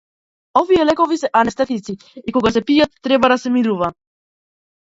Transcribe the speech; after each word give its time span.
Овие 0.61 0.85
лекови 0.89 1.17
се 1.23 1.29
анестетици 1.41 1.95
и 2.27 2.35
кога 2.39 2.55
се 2.57 2.65
пијат 2.73 2.99
треба 3.09 3.33
да 3.35 3.41
се 3.45 3.55
мирува. 3.61 3.95